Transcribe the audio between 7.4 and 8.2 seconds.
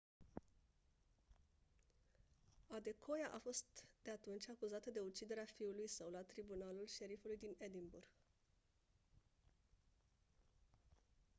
edinburgh